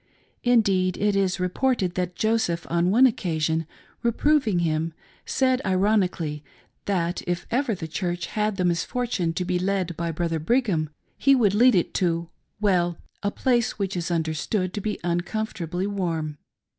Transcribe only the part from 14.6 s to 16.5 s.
to be uncomfortably warm.